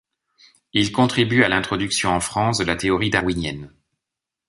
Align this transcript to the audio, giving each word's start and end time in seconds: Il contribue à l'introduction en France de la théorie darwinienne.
Il 0.73 0.91
contribue 0.91 1.43
à 1.43 1.47
l'introduction 1.47 2.09
en 2.09 2.19
France 2.19 2.57
de 2.57 2.63
la 2.63 2.75
théorie 2.75 3.11
darwinienne. 3.11 3.71